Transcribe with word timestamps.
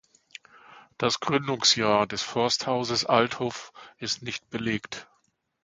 Das 0.97 1.19
Gründungsjahr 1.19 2.07
des 2.07 2.23
Forsthauses 2.23 3.05
Althof 3.05 3.71
ist 3.99 4.23
nicht 4.23 4.49
belegt. 4.49 5.07